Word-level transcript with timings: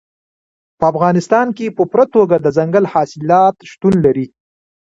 په 0.79 0.83
افغانستان 0.91 1.47
کې 1.57 1.75
په 1.77 1.83
پوره 1.91 2.05
توګه 2.15 2.35
دځنګل 2.45 2.85
حاصلات 2.93 3.55
شتون 3.71 3.93
لري. 4.05 4.25